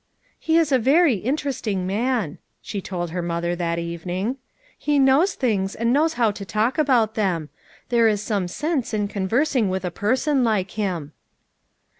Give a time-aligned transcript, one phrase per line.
[0.39, 4.37] "He is a very interesting man/ 5 she told her mother that evening.
[4.75, 7.49] "He knows things, and knows how to talk about them.
[7.89, 11.11] There is some sense in conversing with a person like him.